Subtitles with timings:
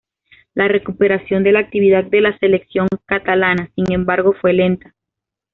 [0.55, 4.95] La recuperación de la actividad de las selecciones catalanas, sin embargo, fue lenta.